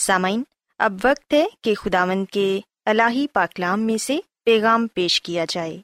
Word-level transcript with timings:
سامعین، 0.00 0.42
اب 0.78 0.92
وقت 1.04 1.32
ہے 1.32 1.46
کہ 1.62 1.74
خداوند 1.74 2.24
کے 2.32 2.60
الہی 2.84 3.26
پاکلام 3.32 3.80
میں 3.80 3.98
سے 3.98 4.18
پیغام 4.44 4.86
پیش 4.94 5.22
کیا 5.22 5.44
جائے۔ 5.48 5.78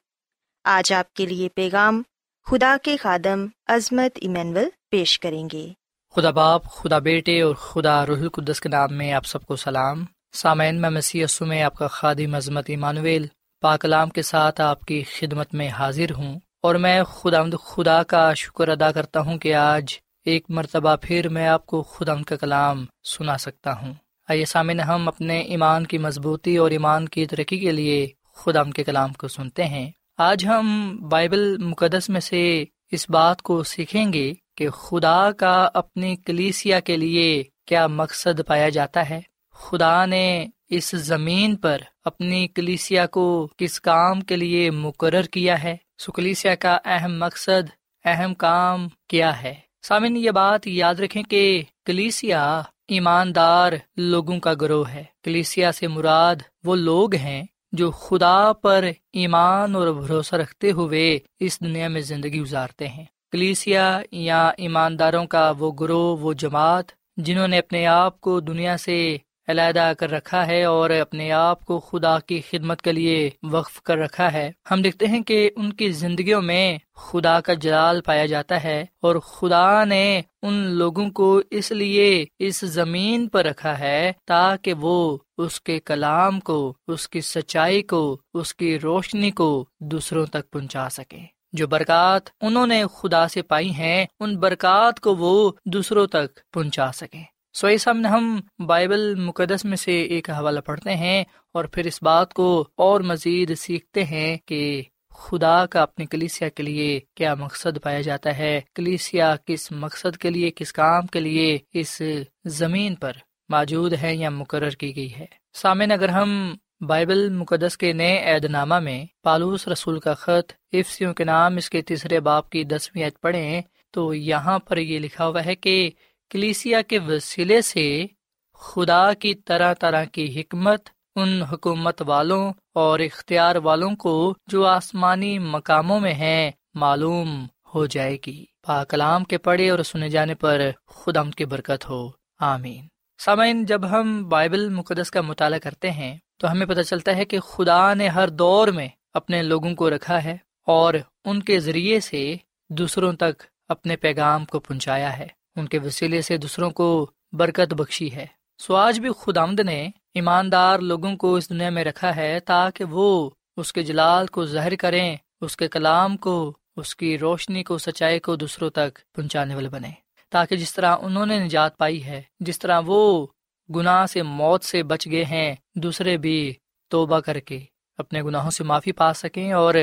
آج 0.64 0.92
آپ 0.92 1.14
کے 1.14 1.26
لیے 1.26 1.48
پیغام 1.48 2.02
خدا 2.50 2.76
کے 2.82 2.96
خادم 2.96 3.46
عظمت 3.66 4.18
ایمینول 4.20 4.64
پیش 4.90 5.20
کریں 5.20 5.48
گے۔ 5.52 5.68
خدا 6.14 6.30
باپ، 6.30 6.64
خدا 6.64 6.98
بیٹے 6.98 7.42
اور 7.42 7.54
خدا 7.54 8.06
رح 8.06 8.12
القدس 8.12 8.60
کے 8.60 8.68
نام 8.68 8.94
میں 8.94 9.12
آپ 9.12 9.26
سب 9.26 9.42
کو 9.42 9.56
سلام۔ 9.56 10.04
سامعین، 10.32 10.80
میں 10.80 10.90
مسی 10.90 11.24
میں 11.40 11.62
آپ 11.62 11.74
کا 11.74 11.86
خادم 11.86 12.34
عظمت 12.34 12.64
ایمانویل 12.66 13.26
پاکلام 13.60 14.08
کے 14.08 14.22
ساتھ 14.22 14.60
آپ 14.60 14.80
کی 14.80 15.02
خدمت 15.02 15.54
میں 15.54 15.68
حاضر 15.68 16.12
ہوں۔ 16.12 16.40
اور 16.62 16.74
میں 16.74 17.04
خدا 17.04 17.42
خدا 17.64 18.02
کا 18.02 18.34
شکر 18.34 18.68
ادا 18.68 18.92
کرتا 18.92 19.20
ہوں 19.20 19.38
کہ 19.38 19.54
آج 19.54 19.98
ایک 20.24 20.44
مرتبہ 20.48 20.96
پھر 21.02 21.28
میں 21.28 21.48
آپ 21.48 21.66
کو 21.66 21.82
خدا 21.82 22.22
کا 22.26 22.36
کلام 22.36 22.86
سنا 23.04 23.38
سکتا 23.38 23.80
ہوں۔ 23.80 23.94
آئیے 24.28 24.44
سامنے 24.44 24.82
ہم 24.82 25.08
اپنے 25.08 25.40
ایمان 25.40 25.86
کی 25.86 25.98
مضبوطی 25.98 26.56
اور 26.56 26.70
ایمان 26.70 27.08
کی 27.08 27.26
ترقی 27.26 27.58
کے 27.58 27.72
لیے 27.72 28.08
خدا 28.34 28.62
کے 28.62 28.84
کلام 28.84 29.12
کو 29.12 29.28
سنتے 29.28 29.64
ہیں۔ 29.64 29.90
آج 30.18 30.46
ہم 30.46 30.96
بائبل 31.10 31.56
مقدس 31.58 32.08
میں 32.08 32.20
سے 32.20 32.64
اس 32.90 33.10
بات 33.10 33.42
کو 33.42 33.62
سیکھیں 33.62 34.12
گے 34.12 34.32
کہ 34.56 34.70
خدا 34.70 35.30
کا 35.32 35.68
اپنی 35.74 36.16
کلیسیا 36.16 36.80
کے 36.80 36.96
لیے 36.96 37.44
کیا 37.66 37.86
مقصد 37.86 38.40
پایا 38.46 38.68
جاتا 38.68 39.10
ہے۔ 39.10 39.20
خدا 39.52 40.06
نے 40.06 40.46
اس 40.68 40.90
زمین 40.90 41.56
پر 41.56 41.78
اپنی 42.04 42.48
کلیسیا 42.48 43.06
کو 43.06 43.48
کس 43.56 43.80
کام 43.80 44.20
کے 44.20 44.36
لیے 44.36 44.70
مقرر 44.70 45.22
کیا 45.22 45.62
ہے؟ 45.62 45.76
سکلیسیا 45.98 46.54
کا 46.54 46.78
اہم 46.84 47.18
مقصد، 47.18 47.70
اہم 48.04 48.34
کام 48.34 48.88
کیا 49.08 49.42
ہے؟ 49.42 49.54
سامن 49.82 50.16
یہ 50.16 50.30
بات 50.30 50.66
یاد 50.66 50.94
رکھیں 50.94 51.22
کہ 51.22 51.62
کلیسیا 51.84 52.62
ایماندار 52.88 53.72
لوگوں 53.96 54.40
کا 54.40 54.54
گروہ 54.60 54.88
ہے۔ 54.88 55.04
کلیسیا 55.22 55.72
سے 55.72 55.88
مراد 55.88 56.36
وہ 56.64 56.76
لوگ 56.76 57.14
ہیں 57.14 57.44
جو 57.72 57.90
خدا 57.90 58.52
پر 58.52 58.84
ایمان 59.12 59.74
اور 59.74 59.88
بھروسہ 59.88 60.34
رکھتے 60.34 60.70
ہوئے 60.70 61.18
اس 61.40 61.60
دنیا 61.60 61.88
میں 61.88 62.00
زندگی 62.00 62.40
گزارتے 62.40 62.88
ہیں۔ 62.88 63.04
کلیسیا 63.32 64.00
یا 64.10 64.50
ایمانداروں 64.56 65.26
کا 65.26 65.52
وہ 65.58 65.72
گروہ، 65.72 66.16
وہ 66.16 66.32
جماعت 66.32 66.84
جنہوں 67.16 67.48
نے 67.48 67.58
اپنے 67.58 67.86
آپ 67.86 68.20
کو 68.20 68.40
دنیا 68.40 68.76
سے 68.76 69.16
علیحدہ 69.46 69.92
کر 69.98 70.10
رکھا 70.10 70.46
ہے 70.46 70.64
اور 70.64 70.90
اپنے 70.90 71.32
آپ 71.32 71.64
کو 71.64 71.80
خدا 71.80 72.18
کی 72.18 72.40
خدمت 72.50 72.82
کے 72.82 72.92
لیے 72.92 73.30
وقف 73.42 73.82
کر 73.82 73.98
رکھا 73.98 74.32
ہے۔ 74.32 74.52
ہم 74.70 74.82
دیکھتے 74.82 75.06
ہیں 75.06 75.22
کہ 75.22 75.50
ان 75.56 75.72
کی 75.72 75.90
زندگیوں 75.90 76.42
میں 76.42 76.78
خدا 76.96 77.40
کا 77.40 77.54
جلال 77.54 78.00
پایا 78.00 78.26
جاتا 78.26 78.64
ہے 78.64 78.84
اور 79.02 79.16
خدا 79.16 79.84
نے 79.84 80.20
ان 80.42 80.54
لوگوں 80.54 81.10
کو 81.10 81.40
اس 81.50 81.72
لیے 81.72 82.24
اس 82.38 82.60
زمین 82.60 83.28
پر 83.28 83.44
رکھا 83.44 83.78
ہے 83.78 84.12
تاکہ 84.26 84.72
وہ 84.72 85.18
اس 85.38 85.60
کے 85.60 85.80
کلام 85.80 86.40
کو، 86.40 86.74
اس 86.88 87.08
کی 87.08 87.20
سچائی 87.20 87.82
کو، 87.82 88.18
اس 88.34 88.54
کی 88.54 88.78
روشنی 88.78 89.30
کو 89.30 89.66
دوسروں 89.80 90.26
تک 90.26 90.50
پہنچا 90.50 90.88
سکے۔ 90.88 91.18
جو 91.52 91.66
برکات 91.66 92.22
انہوں 92.40 92.66
نے 92.66 92.84
خدا 92.94 93.28
سے 93.28 93.42
پائی 93.42 93.70
ہیں، 93.70 94.06
ان 94.20 94.36
برکات 94.36 95.00
کو 95.00 95.14
وہ 95.14 95.52
دوسروں 95.64 96.06
تک 96.06 96.52
پہنچا 96.52 96.92
سکے۔ 96.92 97.35
سو 97.56 97.66
اس 97.66 97.88
ہم 97.88 98.06
ہم 98.06 98.40
بائبل 98.66 99.14
مقدس 99.14 99.64
میں 99.64 99.76
سے 99.76 100.02
ایک 100.02 100.30
حوالہ 100.30 100.60
پڑھتے 100.60 100.94
ہیں 100.94 101.24
اور 101.52 101.64
پھر 101.64 101.84
اس 101.84 102.02
بات 102.02 102.34
کو 102.34 102.68
اور 102.76 103.00
مزید 103.00 103.54
سیکھتے 103.58 104.04
ہیں 104.04 104.36
کہ 104.46 104.82
خدا 105.10 105.66
کا 105.66 105.82
اپنی 105.82 106.06
کلیسیا 106.06 106.48
کے 106.48 106.62
لیے 106.62 107.00
کیا 107.14 107.34
مقصد 107.34 107.78
پایا 107.82 108.00
جاتا 108.00 108.38
ہے، 108.38 108.60
کلیسیا 108.74 109.36
کس 109.44 109.72
مقصد 109.72 110.16
کے 110.16 110.30
لیے، 110.30 110.50
کس 110.50 110.72
کام 110.72 111.06
کے 111.06 111.20
لیے، 111.20 111.58
اس 111.72 112.02
زمین 112.44 112.94
پر 112.94 113.12
موجود 113.48 113.92
ہے 114.02 114.14
یا 114.16 114.30
مقرر 114.30 114.70
کی 114.70 114.96
گئی 114.96 115.14
ہے۔ 115.14 115.26
سامن 115.52 115.92
اگر 115.92 116.08
ہم 116.08 116.54
بائبل 116.80 117.28
مقدس 117.28 117.76
کے 117.78 117.92
نئے 117.92 118.18
عید 118.24 118.44
نامہ 118.44 118.78
میں 118.78 119.04
پالوس 119.22 119.68
رسول 119.68 120.00
کا 120.00 120.14
خط 120.14 120.52
افسیوں 120.72 121.14
کے 121.14 121.24
نام 121.24 121.56
اس 121.56 121.70
کے 121.70 121.82
تیسرے 121.82 122.20
باپ 122.20 122.50
کی 122.50 122.64
دسویں 122.64 123.04
عید 123.04 123.20
پڑھیں 123.20 123.60
تو 123.90 124.14
یہاں 124.14 124.58
پر 124.58 124.76
یہ 124.76 124.98
لکھا 124.98 125.26
ہوا 125.26 125.44
ہے 125.44 125.54
کہ 125.54 125.90
کلیسیا 126.30 126.82
کے 126.82 126.98
وسیلے 126.98 127.60
سے 127.60 128.06
خدا 128.54 129.12
کی 129.14 129.34
طرح 129.34 129.74
طرح 129.74 130.04
کی 130.04 130.40
حکمت 130.40 130.88
ان 131.16 131.42
حکومت 131.42 132.02
والوں 132.06 132.52
اور 132.74 132.98
اختیار 132.98 133.56
والوں 133.56 133.96
کو 133.96 134.34
جو 134.46 134.66
آسمانی 134.66 135.38
مقاموں 135.38 136.00
میں 136.00 136.14
ہیں 136.14 136.50
معلوم 136.74 137.46
ہو 137.74 137.86
جائے 137.86 138.16
گی۔ 138.26 138.44
پاکلام 138.66 139.24
کے 139.24 139.38
پڑھے 139.38 139.70
اور 139.70 139.78
سنے 139.78 140.08
جانے 140.08 140.34
پر 140.34 140.60
خدا 140.86 141.22
کی 141.36 141.44
برکت 141.44 141.88
ہو۔ 141.88 142.10
آمین۔ 142.38 142.86
سامعین، 143.18 143.64
جب 143.64 143.90
ہم 143.90 144.28
بائبل 144.28 144.68
مقدس 144.68 145.10
کا 145.10 145.20
مطالعہ 145.20 145.58
کرتے 145.58 145.90
ہیں 145.90 146.18
تو 146.38 146.50
ہمیں 146.50 146.66
پتہ 146.66 146.80
چلتا 146.80 147.16
ہے 147.16 147.24
کہ 147.24 147.40
خدا 147.40 147.94
نے 147.94 148.08
ہر 148.08 148.28
دور 148.28 148.68
میں 148.68 148.88
اپنے 149.14 149.42
لوگوں 149.42 149.74
کو 149.74 149.90
رکھا 149.90 150.24
ہے 150.24 150.36
اور 150.66 150.94
ان 151.24 151.42
کے 151.42 151.60
ذریعے 151.60 152.00
سے 152.00 152.36
دوسروں 152.68 153.12
تک 153.12 153.42
اپنے 153.68 153.96
پیغام 153.96 154.44
کو 154.44 154.60
پہنچایا 154.60 155.18
ہے۔ 155.18 155.35
ان 155.56 155.68
کے 155.68 155.78
وسیلے 155.78 156.22
سے 156.22 156.36
دوسروں 156.36 156.70
کو 156.70 157.10
برکت 157.32 157.74
بخشی 157.74 158.12
ہے۔ 158.12 158.26
سو 158.58 158.76
آج 158.76 159.00
بھی 159.00 159.08
خدامد 159.18 159.60
نے 159.60 159.90
ایماندار 160.14 160.78
لوگوں 160.78 161.16
کو 161.16 161.34
اس 161.34 161.50
دنیا 161.50 161.70
میں 161.70 161.84
رکھا 161.84 162.16
ہے 162.16 162.40
تاکہ 162.40 162.84
وہ 162.84 163.30
اس 163.56 163.72
کے 163.72 163.82
جلال 163.82 164.26
کو 164.26 164.46
ظاہر 164.46 164.76
کریں، 164.76 165.16
اس 165.40 165.56
کے 165.56 165.68
کلام 165.68 166.16
کو، 166.16 166.56
اس 166.76 166.96
کی 166.96 167.18
روشنی 167.18 167.62
کو، 167.62 167.78
سچائی 167.78 168.20
کو 168.20 168.36
دوسروں 168.36 168.70
تک 168.70 168.98
پہنچانے 169.14 169.54
والے 169.54 169.68
بنے 169.68 169.90
تاکہ 170.30 170.56
جس 170.56 170.74
طرح 170.74 170.96
انہوں 171.00 171.26
نے 171.26 171.38
نجات 171.38 171.78
پائی 171.78 172.04
ہے، 172.04 172.22
جس 172.40 172.58
طرح 172.58 172.80
وہ 172.86 173.26
گناہ 173.74 174.06
سے، 174.06 174.22
موت 174.22 174.64
سے 174.64 174.82
بچ 174.82 175.08
گئے 175.10 175.24
ہیں، 175.24 175.54
دوسرے 175.74 176.16
بھی 176.16 176.54
توبہ 176.88 177.20
کر 177.20 177.38
کے 177.38 177.60
اپنے 177.98 178.22
گناہوں 178.22 178.50
سے 178.50 178.64
معافی 178.64 178.92
پا 178.92 179.12
سکیں 179.12 179.52
اور 179.52 179.74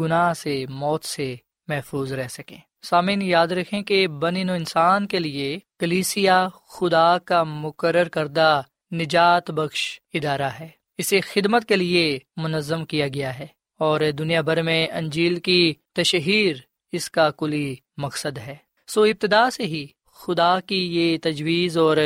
گناہ 0.00 0.32
سے، 0.32 0.64
موت 0.68 1.04
سے 1.04 1.36
محفوظ 1.68 2.12
رہ 2.12 2.28
سکیں۔ 2.28 2.58
سامعین، 2.82 3.22
یاد 3.22 3.46
رکھیں 3.46 3.82
کہ 3.82 4.06
بنی 4.08 4.44
نو 4.44 4.52
انسان 4.52 5.06
کے 5.06 5.18
لیے 5.18 5.58
کلیسیا 5.78 6.48
خدا 6.68 7.18
کا 7.18 7.42
مقرر 7.42 8.08
کردہ 8.08 8.62
نجات 8.92 9.50
بخش 9.50 10.00
ادارہ 10.14 10.48
ہے۔ 10.60 10.68
اسے 10.98 11.20
خدمت 11.20 11.64
کے 11.64 11.76
لیے 11.76 12.18
منظم 12.36 12.84
کیا 12.84 13.08
گیا 13.08 13.38
ہے 13.38 13.46
اور 13.78 14.00
دنیا 14.18 14.40
بھر 14.40 14.62
میں 14.62 14.86
انجیل 14.92 15.40
کی 15.40 15.74
تشہیر 15.92 16.56
اس 16.92 17.10
کا 17.10 17.30
کلی 17.30 17.74
مقصد 17.96 18.38
ہے۔ 18.38 18.54
سو 18.86 19.02
ابتدا 19.02 19.50
سے 19.50 19.62
ہی 19.62 19.86
خدا 20.14 20.60
کی 20.60 20.96
یہ 20.98 21.18
تجویز 21.22 21.78
اور 21.78 21.96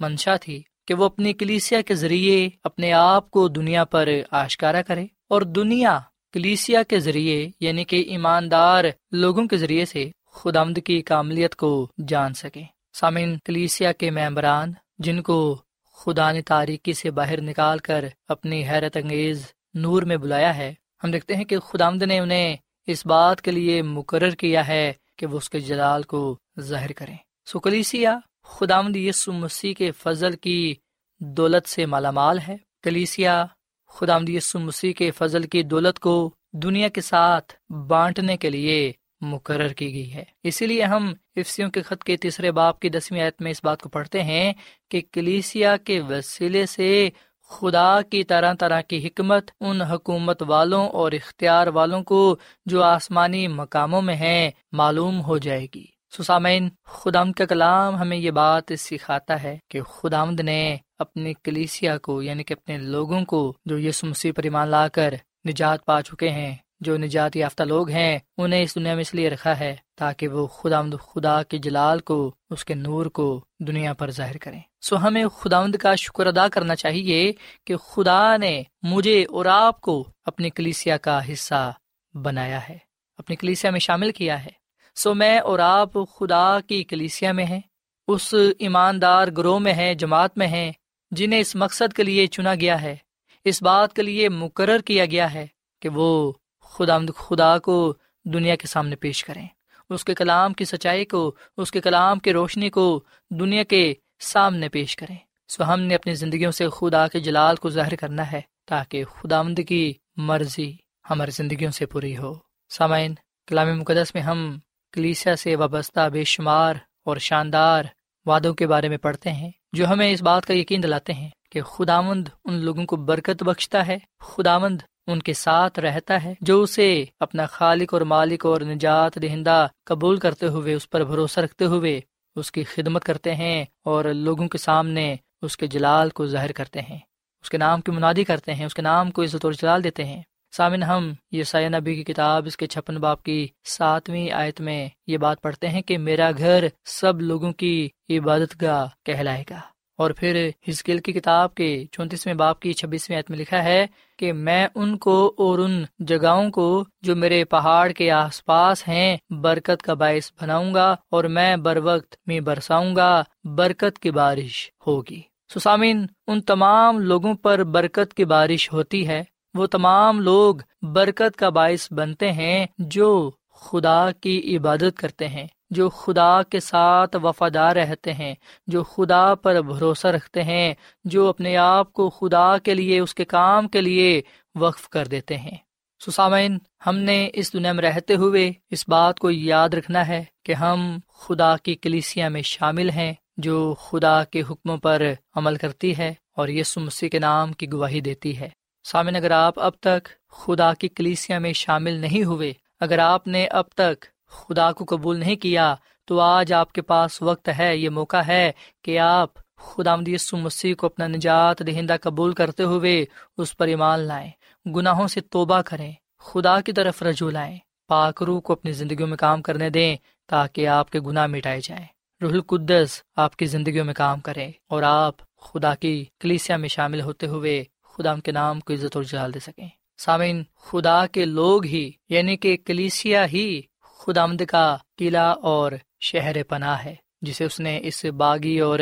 منشا 0.00 0.36
تھی 0.36 0.62
کہ 0.86 0.94
وہ 0.94 1.04
اپنی 1.04 1.32
کلیسیا 1.32 1.80
کے 1.80 1.94
ذریعے 1.94 2.48
اپنے 2.64 2.92
آپ 2.92 3.30
کو 3.30 3.48
دنیا 3.48 3.84
پر 3.84 4.08
آشکارا 4.30 4.82
کرے 4.82 5.06
اور 5.28 5.42
دنیا 5.42 5.98
کلیسیا 6.32 6.82
کے 6.82 7.00
ذریعے 7.00 7.48
یعنی 7.60 7.84
کہ 7.84 8.04
ایماندار 8.08 8.84
لوگوں 9.10 9.46
کے 9.46 9.56
ذریعے 9.56 9.84
سے 9.84 10.10
خدمد 10.32 10.78
کی 10.86 11.02
کاملیت 11.02 11.56
کو 11.56 11.90
جان 12.08 12.34
سکے۔ 12.34 12.62
سامن 12.92 13.36
کلیسیا 13.44 13.92
کے 13.92 14.10
ممبران، 14.10 14.72
جن 14.98 15.22
کو 15.22 15.62
خدا 15.92 16.32
نے 16.32 16.42
تاریکی 16.42 16.92
سے 16.92 17.10
باہر 17.10 17.40
نکال 17.40 17.78
کر 17.78 18.04
اپنی 18.28 18.68
حیرت 18.68 18.96
انگیز 18.96 19.46
نور 19.74 20.02
میں 20.02 20.16
بلایا 20.16 20.56
ہے، 20.56 20.74
ہم 21.04 21.10
دیکھتے 21.10 21.36
ہیں 21.36 21.44
کہ 21.44 21.58
خدامد 21.58 22.02
نے 22.02 22.18
انہیں 22.18 22.56
اس 22.86 23.06
بات 23.06 23.42
کے 23.42 23.50
لیے 23.50 23.82
مقرر 23.82 24.30
کیا 24.30 24.68
ہے 24.68 24.92
کہ 25.16 25.26
وہ 25.26 25.36
اس 25.36 25.50
کے 25.50 25.60
جلال 25.60 26.02
کو 26.02 26.38
ظاہر 26.60 26.92
کریں۔ 26.92 27.16
سو 27.46 27.58
کلیسیا 27.58 28.18
خدامد 28.44 28.96
یسو 28.96 29.32
مسیح 29.32 29.74
کے 29.74 29.90
فضل 29.90 30.36
کی 30.36 30.74
دولت 31.18 31.68
سے 31.68 31.86
مالا 31.86 32.10
مال 32.10 32.38
ہے۔ 32.48 32.56
کلیسیا 32.82 33.46
خدامد 33.88 34.28
یسو 34.28 34.58
مسیح 34.58 34.92
کے 34.92 35.10
فضل 35.10 35.42
کی 35.42 35.62
دولت 35.62 35.98
کو 35.98 36.34
دنیا 36.52 36.88
کے 36.88 37.00
ساتھ 37.00 37.72
بانٹنے 37.72 38.36
کے 38.36 38.50
لیے 38.50 38.92
مقرر 39.22 39.68
کی 39.68 39.92
گئی 39.92 40.14
ہے۔ 40.14 40.24
اسی 40.42 40.66
لیے 40.66 40.84
ہم 40.84 41.14
افسیوں 41.36 41.70
کے 41.70 41.82
خط 41.82 42.04
کے 42.04 42.16
تیسرے 42.16 42.50
باپ 42.52 42.80
کی 42.80 42.88
دسویں 42.88 43.20
آیت 43.20 43.42
میں 43.42 43.50
اس 43.50 43.60
بات 43.64 43.82
کو 43.82 43.88
پڑھتے 43.88 44.22
ہیں 44.22 44.52
کہ 44.90 45.00
کلیسیا 45.12 45.76
کے 45.76 46.00
وسیلے 46.00 46.66
سے 46.66 47.10
خدا 47.48 48.02
کی 48.02 48.24
طرح 48.24 48.54
طرح 48.54 48.80
کی 48.80 49.06
حکمت 49.06 49.50
ان 49.60 49.82
حکومت 49.82 50.42
والوں 50.42 50.88
اور 50.88 51.12
اختیار 51.12 51.66
والوں 51.66 52.02
کو 52.02 52.36
جو 52.66 52.82
آسمانی 52.82 53.48
مقاموں 53.48 54.02
میں 54.02 54.14
ہیں 54.14 54.50
معلوم 54.72 55.20
ہو 55.20 55.38
جائے 55.38 55.66
گی۔ 55.74 55.84
سسامین 56.18 56.68
خدامد 56.84 57.32
کا 57.32 57.44
کلام 57.46 57.96
ہمیں 57.96 58.16
یہ 58.16 58.30
بات 58.30 58.72
سکھاتا 58.78 59.42
ہے 59.42 59.58
کہ 59.68 59.80
خدامد 59.82 60.40
نے 60.40 60.76
اپنی 60.98 61.34
کلیسیا 61.44 61.98
کو 61.98 62.22
یعنی 62.22 62.44
کہ 62.44 62.52
اپنے 62.52 62.78
لوگوں 62.78 63.24
کو 63.24 63.56
جو 63.64 63.78
یسو 63.78 64.06
مسیح 64.06 64.32
پر 64.36 64.42
ایمان 64.42 64.68
لا 64.68 64.88
کر 64.88 65.14
نجات 65.48 65.84
پا 65.84 66.02
چکے 66.02 66.28
ہیں 66.28 66.56
جو 66.82 66.96
نجات 66.96 67.36
یافتہ 67.36 67.62
لوگ 67.62 67.90
ہیں، 67.90 68.18
انہیں 68.38 68.62
اس 68.62 68.74
دنیا 68.74 68.94
میں 68.94 69.00
اس 69.00 69.14
لیے 69.14 69.30
رکھا 69.30 69.58
ہے 69.58 69.74
تاکہ 69.96 70.28
وہ 70.28 70.46
خدا 70.46 70.80
خدا 71.04 71.42
کے 71.42 71.58
جلال 71.58 71.98
کو، 72.00 72.34
اس 72.50 72.64
کے 72.64 72.74
نور 72.74 73.06
کو 73.06 73.44
دنیا 73.60 73.92
پر 73.92 74.10
ظاہر 74.10 74.36
کریں۔ 74.36 74.60
سو 74.80 74.96
ہمیں 74.96 75.26
خدا 75.26 75.60
کا 75.80 75.94
شکر 75.94 76.26
ادا 76.26 76.48
کرنا 76.48 76.76
چاہیے 76.76 77.32
کہ 77.64 77.76
خدا 77.76 78.36
نے 78.36 78.62
مجھے 78.82 79.24
اور 79.30 79.46
آپ 79.46 79.80
کو 79.80 80.04
اپنی 80.24 80.50
کلیسیا 80.50 80.96
کا 80.96 81.18
حصہ 81.32 81.72
بنایا 82.14 82.68
ہے، 82.68 82.78
اپنی 83.18 83.36
کلیسیا 83.36 83.70
میں 83.70 83.80
شامل 83.80 84.10
کیا 84.12 84.44
ہے۔ 84.44 84.50
سو 84.96 85.14
میں 85.14 85.38
اور 85.38 85.58
آپ 85.58 85.92
خدا 85.92 86.58
کی 86.60 86.82
کلیسیا 86.84 87.32
میں 87.32 87.44
ہیں، 87.44 87.60
اس 88.08 88.34
ایماندار 88.58 89.28
گروہ 89.28 89.58
میں 89.58 89.72
ہیں، 89.72 89.94
جماعت 89.94 90.38
میں 90.38 90.46
ہیں، 90.46 90.72
جنہیں 91.10 91.40
اس 91.40 91.54
مقصد 91.56 91.92
کے 91.92 92.02
لیے 92.02 92.26
چنا 92.26 92.54
گیا 92.54 92.82
ہے، 92.82 92.96
اس 93.44 93.62
بات 93.62 93.92
کے 93.92 94.02
لیے 94.02 94.28
مقرر 94.28 94.78
کیا 94.78 95.06
گیا 95.06 95.34
ہے 95.34 95.46
کہ 95.82 95.88
وہ 95.88 96.32
خدا 96.72 96.98
خدا 97.16 97.58
کو 97.58 97.94
دنیا 98.24 98.56
کے 98.56 98.66
سامنے 98.66 98.96
پیش 98.96 99.24
کریں۔ 99.24 99.46
اس 99.90 100.04
کے 100.04 100.14
کلام 100.14 100.52
کی 100.52 100.64
سچائی 100.64 101.04
کو، 101.04 101.34
اس 101.56 101.70
کے 101.70 101.80
کلام 101.80 102.18
کی 102.18 102.32
روشنی 102.32 102.70
کو 102.70 103.02
دنیا 103.30 103.62
کے 103.62 103.94
سامنے 104.20 104.68
پیش 104.68 104.96
کریں۔ 104.96 105.16
سو 105.48 105.72
ہم 105.72 105.80
نے 105.80 105.94
اپنی 105.94 106.14
زندگیوں 106.14 106.52
سے 106.52 106.68
خدا 106.68 107.08
کے 107.08 107.20
جلال 107.20 107.56
کو 107.56 107.70
ظاہر 107.70 107.96
کرنا 107.96 108.32
ہے 108.32 108.40
تاکہ 108.66 109.04
خدا 109.04 109.42
مند 109.42 109.58
کی 109.68 109.92
مرضی 110.16 110.72
ہماری 111.10 111.30
زندگیوں 111.30 111.70
سے 111.70 111.86
پوری 111.86 112.16
ہو۔ 112.16 112.34
سامعین، 112.70 113.14
کلام 113.46 113.78
مقدس 113.78 114.14
میں 114.14 114.22
ہم 114.22 114.58
کلیسیا 114.92 115.36
سے 115.36 115.56
وابستہ 115.56 116.08
بے 116.08 116.24
شمار 116.24 116.74
اور 117.04 117.16
شاندار 117.16 117.84
وعدوں 118.26 118.54
کے 118.54 118.66
بارے 118.66 118.88
میں 118.88 118.96
پڑھتے 118.96 119.32
ہیں، 119.32 119.50
جو 119.72 119.88
ہمیں 119.88 120.12
اس 120.12 120.22
بات 120.22 120.46
کا 120.46 120.54
یقین 120.54 120.82
دلاتے 120.82 121.12
ہیں 121.12 121.30
کہ 121.50 121.62
خدا 121.62 122.00
مند 122.00 122.28
ان 122.44 122.54
لوگوں 122.54 122.84
کو 122.86 122.96
برکت 122.96 123.42
بخشتا 123.42 123.86
ہے۔ 123.86 123.98
خدا 124.20 124.58
مند 124.58 124.82
ان 125.06 125.18
کے 125.18 125.32
ساتھ 125.32 125.78
رہتا 125.78 126.24
ہے، 126.24 126.34
جو 126.40 126.62
اسے 126.62 127.04
اپنا 127.20 127.46
خالق 127.46 127.94
اور 127.94 128.02
مالک 128.02 128.46
اور 128.46 128.60
نجات 128.60 129.22
دہندہ 129.22 129.66
قبول 129.84 130.16
کرتے 130.16 130.46
ہوئے، 130.46 130.74
اس 130.74 130.90
پر 130.90 131.04
بھروسہ 131.04 131.40
رکھتے 131.40 131.64
ہوئے 131.64 132.00
اس 132.36 132.52
کی 132.52 132.64
خدمت 132.64 133.04
کرتے 133.04 133.34
ہیں 133.34 133.64
اور 133.84 134.04
لوگوں 134.04 134.48
کے 134.48 134.58
سامنے 134.58 135.16
اس 135.42 135.56
کے 135.56 135.66
جلال 135.66 136.10
کو 136.10 136.26
ظاہر 136.26 136.52
کرتے 136.52 136.80
ہیں۔ 136.80 136.98
اس 137.42 137.50
کے 137.50 137.58
نام 137.58 137.80
کی 137.80 137.92
منادی 137.92 138.24
کرتے 138.24 138.54
ہیں، 138.54 138.66
اس 138.66 138.74
کے 138.74 138.82
نام 138.82 139.10
کو 139.10 139.22
عزت 139.22 139.44
اور 139.44 139.52
جلال 139.52 139.84
دیتے 139.84 140.04
ہیں۔ 140.04 140.22
سامن 140.56 140.82
ہم 140.82 141.12
یہ 141.30 141.42
سایہ 141.42 141.68
نبی 141.68 141.94
کی 141.94 142.04
کتاب، 142.04 142.46
اس 142.46 142.56
کے 142.56 142.66
چھپن 142.66 142.96
باپ 142.96 143.22
کی 143.22 143.48
ساتویں 143.64 144.30
آیت 144.30 144.60
میں 144.60 144.88
یہ 145.06 145.18
بات 145.18 145.42
پڑھتے 145.42 145.68
ہیں 145.68 145.82
کہ 145.82 145.98
میرا 145.98 146.30
گھر 146.38 146.66
سب 146.84 147.20
لوگوں 147.20 147.52
کی 147.52 147.88
عبادت 148.10 148.62
گاہ 148.62 148.86
کہلائے 149.04 149.44
گا۔ 149.50 149.60
اور 150.02 150.10
پھر 150.10 150.50
ہزکیل 150.68 150.98
کی 150.98 151.12
کتاب 151.12 151.54
کے 151.54 151.84
چونتیسویں 151.92 152.34
باپ 152.34 152.60
کی 152.60 152.72
چھبیسویں 152.72 153.22
میں 153.28 153.38
لکھا 153.38 153.64
ہے 153.64 153.86
کہ 154.18 154.32
میں 154.32 154.68
ان 154.74 154.98
کو 154.98 155.34
اور 155.36 155.58
ان 155.58 155.84
جگہوں 155.98 156.50
کو 156.50 156.84
جو 157.02 157.16
میرے 157.16 157.44
پہاڑ 157.44 157.90
کے 157.90 158.10
آس 158.10 158.44
پاس 158.44 158.88
ہیں، 158.88 159.16
برکت 159.30 159.82
کا 159.82 159.94
باعث 159.94 160.30
بناؤں 160.42 160.74
گا 160.74 160.96
اور 161.10 161.24
میں 161.24 161.56
بر 161.56 161.78
وقت 161.82 162.16
میں 162.26 162.40
برساؤں 162.40 162.96
گا، 162.96 163.22
برکت 163.44 163.98
کی 163.98 164.10
بارش 164.10 164.70
ہوگی۔ 164.86 165.20
سسامین 165.54 166.06
ان 166.26 166.40
تمام 166.40 166.98
لوگوں 166.98 167.34
پر 167.34 167.64
برکت 167.64 168.14
کی 168.14 168.24
بارش 168.24 168.72
ہوتی 168.72 169.08
ہے۔ 169.08 169.24
وہ 169.54 169.66
تمام 169.66 170.20
لوگ 170.20 170.54
برکت 170.82 171.36
کا 171.36 171.48
باعث 171.48 171.92
بنتے 171.92 172.32
ہیں 172.32 172.66
جو 172.78 173.30
خدا 173.54 174.10
کی 174.20 174.56
عبادت 174.56 174.96
کرتے 174.96 175.28
ہیں۔ 175.28 175.46
جو 175.72 175.88
خدا 175.90 176.42
کے 176.42 176.60
ساتھ 176.60 177.16
وفادار 177.22 177.76
رہتے 177.76 178.12
ہیں، 178.12 178.34
جو 178.66 178.82
خدا 178.84 179.34
پر 179.34 179.60
بھروسہ 179.62 180.06
رکھتے 180.06 180.42
ہیں، 180.42 180.74
جو 181.04 181.28
اپنے 181.28 181.56
آپ 181.56 181.92
کو 181.92 182.08
خدا 182.10 182.58
کے 182.58 182.74
لیے، 182.74 183.00
اس 183.00 183.14
کے 183.14 183.24
کام 183.24 183.68
کے 183.68 183.80
لیے 183.80 184.20
وقف 184.54 184.88
کر 184.88 185.06
دیتے 185.06 185.36
ہیں۔ 185.36 185.56
سسامین 186.00 186.58
ہم 186.86 186.96
نے 186.98 187.28
اس 187.34 187.52
دنیا 187.52 187.72
میں 187.72 187.84
رہتے 187.84 188.14
ہوئے 188.14 188.52
اس 188.70 188.88
بات 188.88 189.18
کو 189.18 189.30
یاد 189.30 189.74
رکھنا 189.74 190.06
ہے 190.08 190.22
کہ 190.44 190.52
ہم 190.52 190.98
خدا 191.18 191.56
کی 191.56 191.74
کلیسیا 191.74 192.28
میں 192.28 192.42
شامل 192.42 192.90
ہیں، 192.90 193.12
جو 193.36 193.74
خدا 193.74 194.24
کے 194.24 194.42
حکموں 194.50 194.76
پر 194.76 195.02
عمل 195.34 195.56
کرتی 195.56 195.96
ہے 195.98 196.12
اور 196.36 196.48
یسو 196.48 196.80
مسیح 196.80 197.08
کے 197.08 197.18
نام 197.18 197.52
کی 197.52 197.72
گواہی 197.72 198.00
دیتی 198.00 198.38
ہے۔ 198.40 198.48
سامن 198.84 199.16
اگر 199.16 199.30
آپ 199.30 199.60
اب 199.60 199.72
تک 199.80 200.08
خدا 200.30 200.72
کی 200.74 200.88
کلیسیا 200.88 201.38
میں 201.38 201.52
شامل 201.52 201.94
نہیں 201.94 202.24
ہوئے، 202.24 202.52
اگر 202.80 202.98
آپ 202.98 203.26
نے 203.26 203.46
اب 203.46 203.64
تک 203.74 204.04
خدا 204.32 204.72
کو 204.72 204.84
قبول 204.88 205.18
نہیں 205.18 205.36
کیا، 205.36 205.74
تو 206.04 206.20
آج 206.20 206.52
آپ 206.52 206.72
کے 206.72 206.82
پاس 206.82 207.22
وقت 207.22 207.48
ہے، 207.58 207.76
یہ 207.76 207.88
موقع 207.88 208.22
ہے 208.28 208.52
کہ 208.84 208.98
آپ 208.98 209.30
خدا 209.56 209.94
یسو 210.06 210.36
مسیح 210.36 210.74
کو 210.74 210.86
اپنا 210.86 211.06
نجات 211.06 211.66
دہندہ 211.66 211.96
قبول 212.02 212.32
کرتے 212.32 212.62
ہوئے 212.62 213.04
اس 213.38 213.56
پر 213.56 213.66
ایمان 213.66 214.00
لائیں، 214.00 214.30
گناہوں 214.66 215.08
سے 215.08 215.20
توبہ 215.20 215.60
کریں، 215.60 215.92
خدا 216.18 216.60
کی 216.60 216.72
طرف 216.72 217.02
رجوع 217.02 217.30
لائیں، 217.30 217.58
پاک 217.88 218.22
روح 218.22 218.40
کو 218.40 218.52
اپنی 218.52 218.72
زندگیوں 218.72 219.08
میں 219.08 219.16
کام 219.16 219.42
کرنے 219.42 219.70
دیں 219.70 219.96
تاکہ 220.28 220.68
آپ 220.68 220.90
کے 220.90 221.00
گناہ 221.00 221.26
مٹائے 221.26 221.60
جائیں۔ 221.62 221.86
روح 222.22 222.32
القدس 222.32 223.02
آپ 223.16 223.36
کی 223.36 223.46
زندگیوں 223.46 223.84
میں 223.84 223.94
کام 223.94 224.20
کرے 224.20 224.50
اور 224.68 224.82
آپ 224.82 225.14
خدا 225.40 225.74
کی 225.74 226.04
کلیسیا 226.20 226.56
میں 226.56 226.68
شامل 226.68 227.00
ہوتے 227.00 227.26
ہوئے 227.26 227.64
خدا 227.84 228.14
کے 228.24 228.32
نام 228.32 228.60
کو 228.60 228.72
عزت 228.72 228.96
اور 228.96 229.04
جلال 229.04 229.34
دے 229.34 229.40
سکیں۔ 229.40 229.68
سامعین، 229.98 230.42
خدا 230.60 231.06
کے 231.06 231.24
لوگ 231.24 231.64
ہی 231.64 231.90
یعنی 232.08 232.36
کہ 232.36 232.56
کلیسیا 232.64 233.26
ہی 233.26 233.60
خدا 234.06 234.22
آمد 234.22 234.42
کا 234.48 234.76
قلعہ 234.98 235.34
اور 235.42 235.72
شہر 236.00 236.42
پناہ 236.42 236.84
ہے، 236.84 236.94
جسے 237.22 237.44
اس 237.44 237.60
نے 237.60 237.80
اس 237.82 238.04
باغی 238.04 238.60
اور 238.60 238.78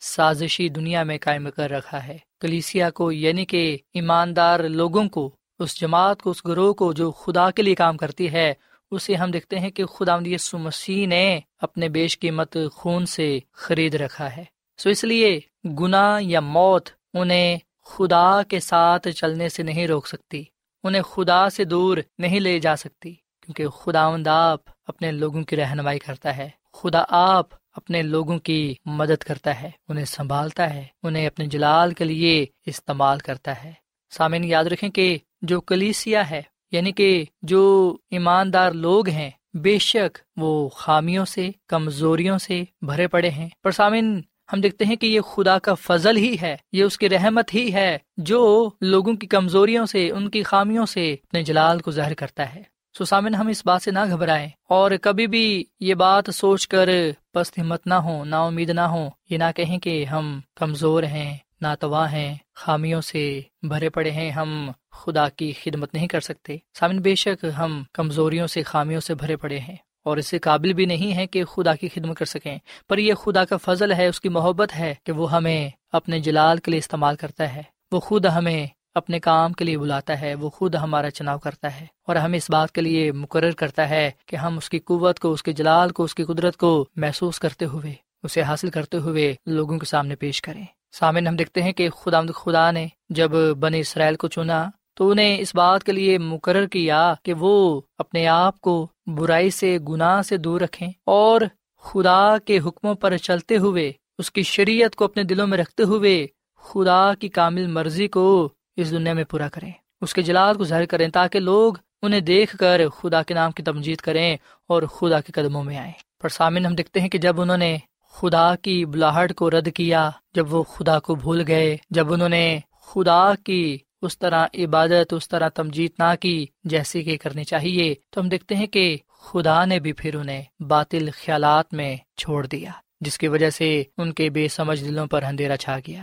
سازشی 0.00 0.68
دنیا 0.68 1.02
میں 1.02 1.18
قائم 1.20 1.50
کر 1.50 1.70
رکھا 1.70 2.06
ہے۔ 2.06 2.18
کلیسیا 2.40 2.90
کو 2.90 3.12
یعنی 3.12 3.44
کہ 3.44 3.78
ایماندار 3.94 4.60
لوگوں 4.60 5.08
کو، 5.08 5.30
اس 5.58 5.80
جماعت 5.80 6.22
کو، 6.22 6.30
اس 6.30 6.46
گروہ 6.46 6.72
کو 6.72 6.92
جو 6.92 7.10
خدا 7.10 7.50
کے 7.50 7.62
لیے 7.62 7.74
کام 7.74 7.96
کرتی 7.96 8.32
ہے، 8.32 8.54
اسے 8.90 9.14
ہم 9.14 9.30
دیکھتے 9.30 9.58
ہیں 9.58 9.70
کہ 9.70 9.84
خدا 9.84 10.16
یسو 10.24 10.58
مسیح 10.58 11.06
نے 11.06 11.40
اپنے 11.58 11.88
بیش 11.88 12.18
قیمت 12.18 12.56
خون 12.72 13.06
سے 13.06 13.38
خرید 13.52 13.94
رکھا 13.94 14.36
ہے۔ 14.36 14.44
سو 14.78 14.90
اس 14.90 15.04
لیے 15.04 15.40
گناہ 15.80 16.22
یا 16.22 16.40
موت 16.40 16.88
انہیں 17.14 17.58
خدا 17.84 18.42
کے 18.42 18.60
ساتھ 18.60 19.08
چلنے 19.08 19.48
سے 19.48 19.62
نہیں 19.62 19.86
روک 19.86 20.06
سکتی، 20.06 20.44
انہیں 20.84 21.02
خدا 21.02 21.50
سے 21.50 21.64
دور 21.64 21.98
نہیں 22.18 22.40
لے 22.40 22.58
جا 22.58 22.76
سکتی۔ 22.76 23.14
کیونکہ 23.54 23.92
خدا 23.92 24.08
آپ 24.26 24.60
اپنے 24.86 25.12
لوگوں 25.12 25.42
کی 25.42 25.56
رہنمائی 25.56 25.98
کرتا 25.98 26.36
ہے۔ 26.36 26.48
خدا 26.72 27.02
آپ 27.08 27.46
اپنے 27.72 28.02
لوگوں 28.02 28.38
کی 28.38 28.74
مدد 28.84 29.22
کرتا 29.22 29.62
ہے، 29.62 29.70
انہیں 29.88 30.04
سنبھالتا 30.04 30.74
ہے، 30.74 30.84
انہیں 31.02 31.26
اپنے 31.26 31.46
جلال 31.46 31.94
کے 31.94 32.04
لیے 32.04 32.46
استعمال 32.66 33.18
کرتا 33.18 33.64
ہے۔ 33.64 33.72
سامعین، 34.10 34.44
یاد 34.44 34.64
رکھیں 34.64 34.90
کہ 34.90 35.18
جو 35.42 35.60
کلیسیا 35.60 36.30
ہے 36.30 36.42
یعنی 36.72 36.92
کہ 36.92 37.24
جو 37.42 37.96
ایماندار 38.10 38.72
لوگ 38.72 39.08
ہیں، 39.08 39.30
بے 39.54 39.78
شک 39.78 40.18
وہ 40.36 40.68
خامیوں 40.68 41.24
سے، 41.24 41.50
کمزوریوں 41.66 42.38
سے 42.38 42.62
بھرے 42.82 43.06
پڑے 43.06 43.30
ہیں۔ 43.30 43.48
پر 43.62 43.70
سامن 43.70 44.20
ہم 44.52 44.60
دیکھتے 44.60 44.84
ہیں 44.84 44.96
کہ 44.96 45.06
یہ 45.06 45.20
خدا 45.20 45.58
کا 45.58 45.74
فضل 45.74 46.16
ہی 46.16 46.36
ہے، 46.42 46.56
یہ 46.72 46.84
اس 46.84 46.98
کی 46.98 47.08
رحمت 47.08 47.54
ہی 47.54 47.72
ہے 47.72 47.98
جو 48.16 48.70
لوگوں 48.80 49.14
کی 49.14 49.26
کمزوریوں 49.26 49.86
سے، 49.86 50.10
ان 50.10 50.30
کی 50.30 50.42
خامیوں 50.42 50.86
سے 50.86 51.12
اپنے 51.12 51.42
جلال 51.42 51.80
کو 51.80 51.90
ظاہر 51.90 52.14
کرتا 52.14 52.54
ہے۔ 52.54 52.62
سو 52.98 53.04
سامن، 53.04 53.34
ہم 53.34 53.48
اس 53.48 53.66
بات 53.66 53.82
سے 53.82 53.90
نہ 53.90 53.98
گھبرائیں۔ 54.10 54.48
اور 54.68 54.90
کبھی 55.02 55.26
بھی 55.26 55.64
یہ 55.80 55.94
بات 55.94 56.24
سوچ 56.34 56.68
کر 56.68 56.88
پست 57.32 57.58
ہمت 57.58 57.86
نہ 57.86 57.94
ہو 57.94 58.24
نا 58.24 58.44
امید 58.44 58.70
نہ 58.70 58.80
ہو 58.80 59.08
یہ 59.30 59.38
نہ 59.38 59.44
کہیں 59.56 59.78
کہ 59.78 60.04
ہم 60.04 60.40
کمزور 60.56 61.02
ہیں 61.02 61.36
ناتواہ 61.62 62.12
ہیں، 62.12 62.34
خامیوں 62.54 63.00
سے 63.00 63.40
بھرے 63.62 63.90
پڑے 63.90 64.10
ہیں، 64.10 64.30
ہم 64.30 64.70
خدا 64.92 65.28
کی 65.28 65.52
خدمت 65.52 65.94
نہیں 65.94 66.08
کر 66.08 66.20
سکتے۔ 66.20 66.56
سامن، 66.74 66.98
بے 66.98 67.14
شک 67.14 67.46
ہم 67.58 67.82
کمزوریوں 67.92 68.46
سے، 68.46 68.62
خامیوں 68.62 69.00
سے 69.00 69.14
بھرے 69.14 69.36
پڑے 69.36 69.58
ہیں۔ 69.58 69.76
اور 70.04 70.16
اس 70.16 70.26
سے 70.26 70.38
قابل 70.38 70.72
بھی 70.72 70.84
نہیں 70.84 71.16
ہے 71.16 71.26
کہ 71.26 71.44
خدا 71.44 71.74
کی 71.74 71.88
خدمت 71.88 72.18
کر 72.18 72.24
سکیں۔ 72.24 72.58
پر 72.88 72.98
یہ 72.98 73.14
خدا 73.14 73.44
کا 73.44 73.56
فضل 73.56 73.92
ہے، 73.92 74.06
اس 74.06 74.20
کی 74.20 74.28
محبت 74.28 74.76
ہے 74.76 74.94
کہ 75.04 75.12
وہ 75.12 75.32
ہمیں 75.32 75.70
اپنے 75.92 76.20
جلال 76.20 76.58
کے 76.58 76.70
لیے 76.70 76.78
استعمال 76.78 77.16
کرتا 77.16 77.54
ہے۔ 77.54 77.62
وہ 77.92 78.00
خود 78.00 78.26
ہمیں 78.26 78.66
اپنے 78.94 79.20
کام 79.20 79.52
کے 79.52 79.64
لیے 79.64 79.78
بلاتا 79.78 80.20
ہے، 80.20 80.34
وہ 80.34 80.50
خود 80.50 80.74
ہمارا 80.74 81.10
چناؤ 81.10 81.38
کرتا 81.38 81.80
ہے 81.80 81.86
اور 82.06 82.16
ہمیں 82.16 82.38
اس 82.38 82.50
بات 82.50 82.72
کے 82.72 82.80
لیے 82.80 83.12
مقرر 83.12 83.50
کرتا 83.50 83.88
ہے 83.90 84.10
کہ 84.26 84.36
ہم 84.36 84.56
اس 84.56 84.70
کی 84.70 84.78
قوت 84.78 85.18
کو، 85.18 85.32
اس 85.32 85.42
کے 85.42 85.52
جلال 85.52 85.90
کو، 85.90 86.04
اس 86.04 86.14
کی 86.14 86.24
قدرت 86.24 86.56
کو 86.56 86.88
محسوس 86.96 87.38
کرتے 87.38 87.64
ہوئے، 87.64 87.92
اسے 88.22 88.42
حاصل 88.42 88.70
کرتے 88.70 88.96
ہوئے 88.96 89.34
لوگوں 89.46 89.78
کے 89.78 89.86
سامنے 89.86 90.16
پیش 90.16 90.42
کریں۔ 90.42 90.64
سامن 90.92 91.26
ہم 91.26 91.36
دیکھتے 91.36 91.62
ہیں 91.62 91.72
کہ 91.72 91.90
خدا 91.90 92.20
خدا 92.36 92.70
نے 92.70 92.86
جب 93.08 93.30
بن 93.58 93.74
اسرائیل 93.74 94.16
کو 94.16 94.28
چنا 94.28 94.64
تو 94.94 95.10
انہیں 95.10 95.38
اس 95.40 95.54
بات 95.54 95.84
کے 95.84 95.92
لیے 95.92 96.18
مقرر 96.18 96.66
کیا 96.66 97.14
کہ 97.22 97.34
وہ 97.34 97.80
اپنے 97.98 98.26
آپ 98.26 98.60
کو 98.60 98.86
برائی 99.06 99.50
سے، 99.50 99.78
گناہ 99.88 100.22
سے 100.22 100.36
دور 100.36 100.60
رکھیں 100.60 100.88
اور 101.06 101.40
خدا 101.84 102.38
کے 102.38 102.58
حکموں 102.58 102.94
پر 102.94 103.16
چلتے 103.16 103.56
ہوئے، 103.56 103.92
اس 104.18 104.30
کی 104.30 104.42
شریعت 104.42 104.94
کو 104.94 105.04
اپنے 105.04 105.22
دلوں 105.22 105.46
میں 105.46 105.58
رکھتے 105.58 105.82
ہوئے 105.82 106.26
خدا 106.62 107.14
کی 107.14 107.28
کامل 107.28 107.66
مرضی 107.66 108.08
کو 108.08 108.52
اس 108.80 108.90
دنیا 108.90 109.12
میں 109.12 109.24
پورا 109.24 109.48
کریں۔ 109.48 109.72
اس 110.00 110.14
کے 110.14 110.22
جلاد 110.22 110.54
کو 110.54 110.64
ظاہر 110.64 110.86
کریں 110.86 111.08
تاکہ 111.08 111.40
لوگ 111.40 111.74
انہیں 112.02 112.20
دیکھ 112.20 112.56
کر 112.56 112.88
خدا 112.88 113.22
کے 113.22 113.34
نام 113.34 113.52
کی 113.52 113.62
تمجید 113.62 113.98
کریں 113.98 114.36
اور 114.68 114.82
خدا 114.82 115.20
کے 115.20 115.32
قدموں 115.32 115.64
میں 115.64 115.76
آئیں۔ 115.76 115.92
پر 116.22 116.28
سامن 116.28 116.66
ہم 116.66 116.74
دیکھتے 116.74 117.00
ہیں 117.00 117.08
کہ 117.08 117.18
جب 117.18 117.40
انہوں 117.40 117.56
نے 117.56 117.78
خدا 118.12 118.56
کی 118.56 118.84
بلاہٹ 118.84 119.34
کو 119.34 119.50
رد 119.50 119.68
کیا، 119.74 120.10
جب 120.34 120.54
وہ 120.54 120.62
خدا 120.62 120.98
کو 120.98 121.14
بھول 121.14 121.44
گئے، 121.46 121.76
جب 121.90 122.12
انہوں 122.12 122.28
نے 122.28 122.58
خدا 122.86 123.34
کی 123.34 123.78
اس 124.02 124.18
طرح 124.18 124.46
عبادت، 124.54 125.12
اس 125.12 125.28
طرح 125.28 125.48
تمجید 125.48 125.90
نہ 125.98 126.14
کی 126.20 126.46
جیسی 126.64 127.02
کہ 127.02 127.16
کرنی 127.16 127.44
چاہیے، 127.44 127.94
تو 128.10 128.20
ہم 128.20 128.28
دیکھتے 128.28 128.56
ہیں 128.56 128.66
کہ 128.66 128.96
خدا 129.20 129.64
نے 129.64 129.78
بھی 129.78 129.92
پھر 129.92 130.14
انہیں 130.14 130.42
باطل 130.60 131.08
خیالات 131.10 131.74
میں 131.74 131.96
چھوڑ 132.16 132.46
دیا، 132.46 132.70
جس 133.00 133.18
کی 133.18 133.28
وجہ 133.28 133.50
سے 133.50 133.82
ان 133.98 134.12
کے 134.12 134.30
بے 134.30 134.48
سمجھ 134.48 134.84
دلوں 134.84 135.06
پر 135.06 135.22
اندھیرا 135.22 135.56
چھا 135.56 135.78
گیا۔ 135.86 136.02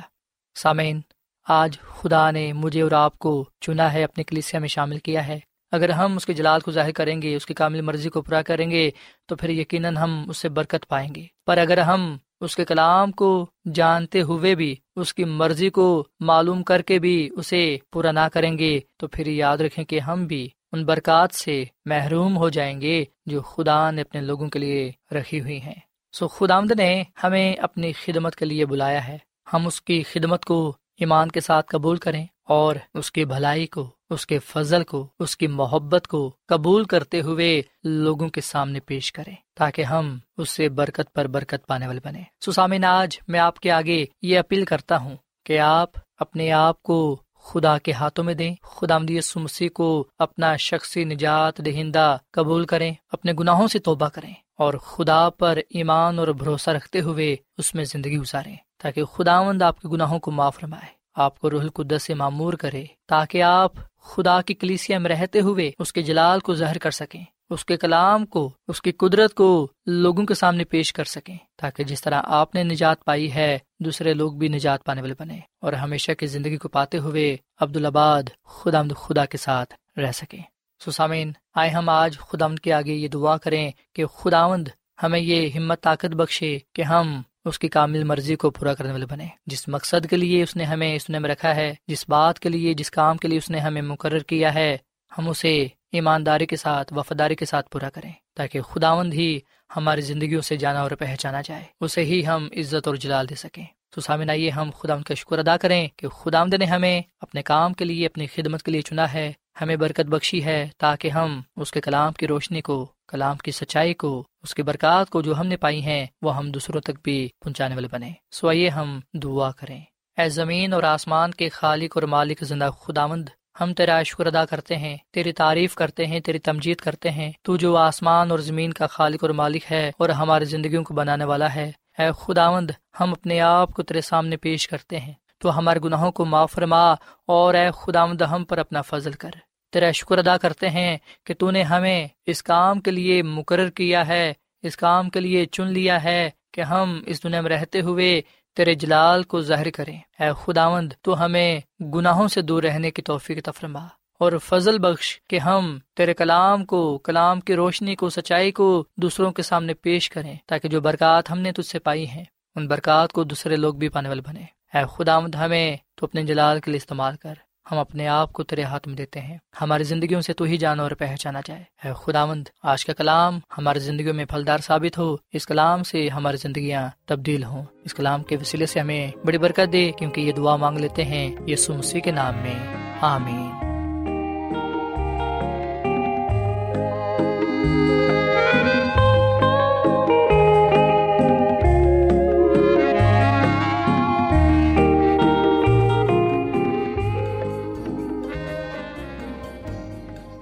سامعین 0.55 1.01
آج 1.47 1.79
خدا 1.79 2.31
نے 2.31 2.53
مجھے 2.53 2.81
اور 2.81 2.91
آپ 2.91 3.19
کو 3.19 3.49
چنا 3.61 3.93
ہے 3.93 4.03
اپنی 4.03 4.23
کلیسیا 4.23 4.59
میں 4.59 4.67
شامل 4.67 4.97
کیا 4.97 5.27
ہے۔ 5.27 5.39
اگر 5.71 5.89
ہم 5.89 6.15
اس 6.15 6.25
کے 6.25 6.33
جلال 6.33 6.61
کو 6.61 6.71
ظاہر 6.71 6.91
کریں 6.91 7.21
گے، 7.21 7.35
اس 7.35 7.45
کی 7.45 7.53
کامل 7.53 7.81
مرضی 7.81 8.09
کو 8.09 8.21
پورا 8.21 8.41
کریں 8.41 8.71
گے، 8.71 8.91
تو 9.27 9.35
پھر 9.35 9.49
یقیناً 9.49 9.97
ہم 9.97 10.25
اس 10.29 10.37
سے 10.37 10.49
برکت 10.49 10.87
پائیں 10.87 11.15
گے۔ 11.15 11.23
پر 11.45 11.57
اگر 11.57 11.77
ہم 11.77 12.17
اس 12.41 12.55
کے 12.55 12.65
کلام 12.65 13.11
کو 13.11 13.45
جانتے 13.73 14.21
ہوئے 14.21 14.55
بھی، 14.55 14.75
اس 14.95 15.13
کی 15.13 15.25
مرضی 15.25 15.69
کو 15.69 16.07
معلوم 16.19 16.63
کر 16.63 16.81
کے 16.81 16.99
بھی 16.99 17.29
اسے 17.37 17.77
پورا 17.91 18.11
نہ 18.11 18.27
کریں 18.33 18.57
گے، 18.57 18.79
تو 18.97 19.07
پھر 19.07 19.27
یاد 19.27 19.57
رکھیں 19.57 19.85
کہ 19.85 19.99
ہم 19.99 20.25
بھی 20.25 20.49
ان 20.71 20.85
برکات 20.85 21.35
سے 21.35 21.63
محروم 21.85 22.37
ہو 22.37 22.49
جائیں 22.49 22.81
گے 22.81 23.05
جو 23.25 23.41
خدا 23.41 23.91
نے 23.91 24.01
اپنے 24.01 24.21
لوگوں 24.21 24.49
کے 24.49 24.59
لیے 24.59 24.91
رکھی 25.11 25.41
ہوئی 25.41 25.61
ہیں۔ 25.61 25.79
سو 26.13 26.27
خدا 26.27 26.59
نے 26.77 27.03
ہمیں 27.23 27.53
اپنی 27.53 27.93
خدمت 27.93 28.35
کے 28.35 28.45
لیے 28.45 28.65
بلایا 28.65 29.07
ہے۔ 29.07 29.17
ہم 29.53 29.67
اس 29.67 29.81
کی 29.81 30.03
خدمت 30.03 30.45
کو 30.45 30.75
ایمان 30.99 31.31
کے 31.31 31.39
ساتھ 31.39 31.65
قبول 31.69 31.97
کریں 31.97 32.25
اور 32.47 32.75
اس 32.93 33.11
کی 33.11 33.25
بھلائی 33.25 33.67
کو، 33.67 33.89
اس 34.09 34.25
کے 34.25 34.39
فضل 34.39 34.83
کو، 34.83 35.07
اس 35.19 35.37
کی 35.37 35.47
محبت 35.47 36.07
کو 36.07 36.35
قبول 36.47 36.83
کرتے 36.83 37.21
ہوئے 37.21 37.61
لوگوں 37.83 38.29
کے 38.29 38.41
سامنے 38.41 38.79
پیش 38.79 39.11
کریں 39.11 39.35
تاکہ 39.55 39.81
ہم 39.81 40.17
اس 40.37 40.49
سے 40.49 40.69
برکت 40.69 41.13
پر 41.13 41.27
برکت 41.27 41.67
پانے 41.67 41.87
والے 41.87 41.99
بنے 42.03 42.23
سسامین 42.45 42.85
آج 42.85 43.19
میں 43.27 43.39
آپ 43.39 43.59
کے 43.59 43.71
آگے 43.71 44.05
یہ 44.21 44.39
اپیل 44.39 44.65
کرتا 44.65 44.97
ہوں 44.97 45.15
کہ 45.45 45.59
آپ 45.59 45.89
اپنے 46.19 46.51
آپ 46.51 46.83
کو 46.83 47.21
خدا 47.43 47.77
کے 47.77 47.91
ہاتھوں 47.91 48.23
میں 48.25 48.33
دیں، 48.33 48.55
خدا 48.63 48.97
مسیح 49.35 49.69
کو 49.73 50.07
اپنا 50.19 50.55
شخصی 50.55 51.03
نجات 51.03 51.57
دہندہ 51.57 52.17
قبول 52.31 52.65
کریں، 52.65 52.93
اپنے 53.11 53.33
گناہوں 53.39 53.67
سے 53.67 53.79
توبہ 53.79 54.09
کریں 54.09 54.33
اور 54.57 54.73
خدا 54.73 55.29
پر 55.29 55.59
ایمان 55.69 56.19
اور 56.19 56.27
بھروسہ 56.27 56.69
رکھتے 56.69 57.01
ہوئے 57.01 57.35
اس 57.57 57.75
میں 57.75 57.83
زندگی 57.83 58.17
گزاریں۔ 58.17 58.55
تاکہ 58.77 59.05
خداوند 59.05 59.61
آپ 59.61 59.81
کے 59.81 59.87
گناہوں 59.87 60.19
کو 60.19 60.31
معاف 60.31 60.63
رمائے 60.63 60.97
آپ 61.15 61.39
کو 61.39 61.49
روح 61.49 61.61
القدس 61.61 62.03
سے 62.03 62.13
معمور 62.13 62.53
کرے 62.53 62.85
تاکہ 63.07 63.43
آپ 63.43 63.71
خدا 63.97 64.41
کی 64.41 64.53
کلیسیا 64.53 64.99
میں 64.99 65.09
رہتے 65.09 65.39
ہوئے 65.39 65.71
اس 65.79 65.93
کے 65.93 66.01
جلال 66.01 66.39
کو 66.39 66.53
ظاہر 66.53 66.77
کر 66.77 66.91
سکیں، 66.91 67.23
اس 67.49 67.65
کے 67.65 67.77
کلام 67.77 68.25
کو، 68.25 68.49
اس 68.67 68.81
کی 68.81 68.91
قدرت 68.91 69.33
کو 69.33 69.67
لوگوں 69.85 70.25
کے 70.25 70.33
سامنے 70.33 70.63
پیش 70.63 70.93
کر 70.93 71.03
سکیں، 71.03 71.37
تاکہ 71.55 71.83
جس 71.83 72.01
طرح 72.01 72.21
آپ 72.25 72.55
نے 72.55 72.63
نجات 72.63 73.05
پائی 73.05 73.33
ہے، 73.33 73.57
دوسرے 73.79 74.13
لوگ 74.13 74.33
بھی 74.33 74.47
نجات 74.47 74.83
پانے 74.83 75.01
والے 75.01 75.13
بنے 75.19 75.39
اور 75.61 75.73
ہمیشہ 75.73 76.11
کی 76.11 76.27
زندگی 76.27 76.57
کو 76.57 76.69
پاتے 76.69 76.97
ہوئے 76.97 77.37
عبدالآباد 77.59 78.23
خدا 78.43 78.81
خدا 78.97 79.25
کے 79.25 79.37
ساتھ 79.37 79.99
رہ 79.99 80.11
سکیں۔ 80.11 80.41
سسامین 80.85 81.31
آئے 81.55 81.69
ہم 81.69 81.89
آج 81.89 82.17
خدا 82.19 82.47
کے 82.63 82.73
آگے 82.73 82.93
یہ 82.93 83.07
دعا 83.07 83.37
کریں 83.37 83.71
کہ 83.93 84.05
خداوند 84.05 84.67
ہمیں 85.03 85.19
یہ 85.19 85.49
ہمت 85.55 85.81
طاقت 85.81 86.15
بخشے 86.15 86.57
کہ 86.73 86.81
ہم 86.81 87.21
اس 87.47 87.59
کی 87.59 87.67
کامل 87.67 88.03
مرضی 88.03 88.35
کو 88.35 88.49
پورا 88.49 88.73
کرنے 88.73 88.91
والے 88.91 89.05
بنے۔ 89.05 89.27
جس 89.45 89.67
مقصد 89.67 90.09
کے 90.09 90.17
لیے 90.17 90.43
اس 90.43 90.55
نے 90.55 90.63
ہمیں 90.63 90.95
اس 90.95 91.09
نے 91.09 91.19
میں 91.19 91.29
رکھا 91.29 91.55
ہے، 91.55 91.75
جس 91.87 92.05
بات 92.09 92.39
کے 92.39 92.49
لیے، 92.49 92.73
جس 92.73 92.91
کام 92.91 93.17
کے 93.17 93.27
لیے 93.27 93.37
اس 93.37 93.49
نے 93.49 93.59
ہمیں 93.59 93.81
مقرر 93.81 94.19
کیا 94.19 94.53
ہے، 94.53 94.77
ہم 95.17 95.29
اسے 95.29 95.67
ایمانداری 95.91 96.45
کے 96.45 96.55
ساتھ، 96.55 96.93
وفاداری 96.93 97.35
کے 97.35 97.45
ساتھ 97.45 97.69
پورا 97.69 97.89
کریں، 97.89 98.11
تاکہ 98.35 98.61
خداوند 98.61 99.13
ہی 99.13 99.39
ہماری 99.75 100.01
زندگیوں 100.01 100.41
سے 100.41 100.55
جانا 100.55 100.81
اور 100.81 100.91
پہچانا 100.91 101.41
جائے۔ 101.41 101.63
اسے 101.81 102.03
ہی 102.03 102.27
ہم 102.27 102.47
عزت 102.57 102.87
اور 102.87 102.95
جلال 102.95 103.29
دے 103.29 103.35
سکیں۔ 103.35 103.65
تو 103.89 104.01
سامن 104.01 104.29
آئیے 104.29 104.49
ہم 104.49 104.69
خدا 104.79 104.97
کا 104.97 105.13
شکر 105.13 105.39
ادا 105.39 105.57
کریں 105.57 105.87
کہ 105.97 106.07
خدا 106.07 106.43
نے 106.43 106.65
ہمیں 106.65 107.01
اپنے 107.21 107.41
کام 107.41 107.73
کے 107.73 107.85
لیے، 107.85 108.05
اپنی 108.05 108.27
خدمت 108.27 108.63
کے 108.63 108.71
لیے 108.71 108.81
چنا 108.81 109.13
ہے، 109.13 109.33
ہمیں 109.61 109.75
برکت 109.75 110.05
بخشی 110.05 110.43
ہے، 110.43 110.67
تاکہ 110.77 111.09
ہم 111.09 111.41
اس 111.55 111.71
کے 111.71 111.81
کلام 111.81 112.13
کی 112.13 112.27
روشنی 112.27 112.61
کو، 112.61 112.87
کلام 113.07 113.37
کی 113.37 113.51
سچائی 113.51 113.93
کو 113.93 114.27
اس 114.47 114.55
کی 114.55 114.63
برکات 114.63 115.09
کو 115.09 115.21
جو 115.21 115.39
ہم 115.39 115.47
نے 115.47 115.57
پائی 115.57 115.85
ہیں، 115.85 116.05
وہ 116.21 116.37
ہم 116.37 116.51
دوسروں 116.51 116.81
تک 116.81 116.91
بھی 117.03 117.29
پہنچانے 117.41 117.75
والے 117.75 117.87
بنے 117.91 118.11
سو 118.31 118.49
آئیے 118.49 118.69
ہم 118.69 118.99
دعا 119.13 119.51
کریں۔ 119.51 119.81
اے 120.17 120.29
زمین 120.29 120.73
اور 120.73 120.83
آسمان 120.83 121.31
کے 121.31 121.49
خالق 121.49 121.97
اور 121.97 122.03
مالک 122.03 122.43
زندہ 122.43 122.69
خداوند، 122.79 123.29
ہم 123.61 123.73
تیرا 123.73 124.03
شکر 124.03 124.25
ادا 124.25 124.45
کرتے 124.45 124.77
ہیں، 124.77 124.97
تیری 125.11 125.31
تعریف 125.31 125.75
کرتے 125.75 126.05
ہیں، 126.05 126.19
تیری 126.19 126.39
تمجید 126.39 126.77
کرتے 126.77 127.11
ہیں۔ 127.11 127.31
تو 127.41 127.57
جو 127.57 127.77
آسمان 127.77 128.31
اور 128.31 128.39
زمین 128.39 128.73
کا 128.73 128.87
خالق 128.87 129.23
اور 129.23 129.29
مالک 129.29 129.71
ہے 129.71 129.91
اور 129.99 130.09
ہماری 130.09 130.45
زندگیوں 130.45 130.83
کو 130.83 130.93
بنانے 130.93 131.23
والا 131.23 131.55
ہے، 131.55 131.71
اے 131.97 132.07
خداوند، 132.19 132.71
ہم 132.99 133.11
اپنے 133.11 133.39
آپ 133.39 133.73
کو 133.73 133.83
تیرے 133.83 134.01
سامنے 134.01 134.37
پیش 134.37 134.67
کرتے 134.67 134.99
ہیں۔ 134.99 135.13
تو 135.37 135.57
ہمارے 135.57 135.79
گناہوں 135.83 136.11
کو 136.11 136.25
معاف 136.25 136.51
فرما 136.51 136.91
اور 137.25 137.53
اے 137.53 137.69
خداوند، 137.75 138.21
ہم 138.21 138.45
پر 138.45 138.57
اپنا 138.57 138.81
فضل 138.81 139.11
کر۔ 139.11 139.29
تیرا 139.71 139.91
شکر 139.91 140.17
ادا 140.17 140.37
کرتے 140.37 140.69
ہیں 140.69 140.97
کہ 141.25 141.33
تو 141.33 141.51
نے 141.51 141.63
ہمیں 141.63 142.07
اس 142.25 142.43
کام 142.43 142.79
کے 142.79 142.91
لیے 142.91 143.21
مقرر 143.23 143.69
کیا 143.69 144.07
ہے، 144.07 144.33
اس 144.63 144.77
کام 144.77 145.09
کے 145.09 145.19
لیے 145.19 145.45
چن 145.45 145.67
لیا 145.67 146.03
ہے 146.03 146.29
کہ 146.53 146.61
ہم 146.61 147.01
اس 147.05 147.23
دنیا 147.23 147.41
میں 147.41 147.51
رہتے 147.51 147.81
ہوئے 147.81 148.21
تیرے 148.55 148.73
جلال 148.73 149.23
کو 149.23 149.41
ظاہر 149.41 149.69
کریں۔ 149.69 149.99
اے 150.19 150.29
خداوند، 150.43 150.93
تو 151.01 151.25
ہمیں 151.25 151.59
گناہوں 151.93 152.27
سے 152.27 152.41
دور 152.41 152.63
رہنے 152.63 152.91
کی 152.91 153.01
توفیق 153.01 153.43
تفرما 153.45 153.85
اور 154.19 154.31
فضل 154.43 154.79
بخش 154.79 155.19
کہ 155.29 155.39
ہم 155.39 155.77
تیرے 155.95 156.13
کلام 156.13 156.65
کو، 156.65 156.97
کلام 156.97 157.39
کی 157.39 157.55
روشنی 157.55 157.95
کو، 157.95 158.09
سچائی 158.09 158.51
کو 158.51 158.85
دوسروں 158.97 159.31
کے 159.31 159.41
سامنے 159.41 159.73
پیش 159.73 160.09
کریں 160.09 160.35
تاکہ 160.45 160.69
جو 160.69 160.81
برکات 160.81 161.31
ہم 161.31 161.39
نے 161.39 161.51
تجھ 161.51 161.67
سے 161.67 161.79
پائی 161.79 162.07
ہیں، 162.07 162.23
ان 162.55 162.67
برکات 162.67 163.11
کو 163.11 163.23
دوسرے 163.23 163.55
لوگ 163.55 163.73
بھی 163.73 163.89
پانے 163.89 164.09
والے 164.09 164.21
بنے 164.21 164.43
اے 164.73 164.83
خداوند، 164.97 165.35
ہمیں 165.35 165.77
تو 165.95 166.05
اپنے 166.05 166.23
جلال 166.23 166.59
کے 166.59 166.71
لیے 166.71 166.77
استعمال 166.77 167.15
کر۔ 167.15 167.33
ہم 167.71 167.77
اپنے 167.77 168.07
آپ 168.07 168.33
کو 168.33 168.43
تیرے 168.43 168.63
ہاتھ 168.63 168.87
میں 168.87 168.97
دیتے 168.97 169.21
ہیں۔ 169.21 169.37
ہماری 169.61 169.83
زندگیوں 169.83 170.21
سے 170.21 170.33
تو 170.33 170.43
ہی 170.43 170.57
جانا 170.57 170.83
اور 170.83 170.91
پہچانا 170.91 171.41
جائے۔ 171.45 171.63
اے 171.83 171.91
خداوند، 171.95 172.47
آج 172.63 172.85
کا 172.85 172.93
کلام 172.93 173.39
ہماری 173.57 173.79
زندگیوں 173.79 174.13
میں 174.13 174.25
پھلدار 174.25 174.57
ثابت 174.57 174.97
ہو۔ 174.97 175.17
اس 175.33 175.47
کلام 175.47 175.83
سے 175.83 176.09
ہماری 176.09 176.37
زندگیاں 176.37 176.89
تبدیل 177.05 177.43
ہوں۔ 177.43 177.63
اس 177.85 177.93
کلام 177.93 178.23
کے 178.23 178.37
وسیلے 178.37 178.65
سے 178.65 178.79
ہمیں 178.79 179.11
بڑی 179.25 179.37
برکت 179.37 179.73
دے، 179.73 179.91
کیونکہ 179.97 180.21
یہ 180.21 180.31
دعا 180.31 180.55
مانگ 180.55 180.77
لیتے 180.77 181.05
ہیں 181.05 181.35
یہ 181.47 181.55
مسیح 181.69 182.01
کے 182.01 182.11
نام 182.11 182.33
میں۔ 182.37 182.77
آمین۔ 183.01 183.67